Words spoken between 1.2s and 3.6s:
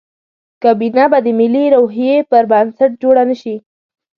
د ملي روحیې پر بنسټ جوړه نه شي.